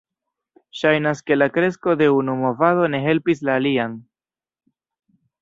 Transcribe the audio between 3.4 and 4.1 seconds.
la alian.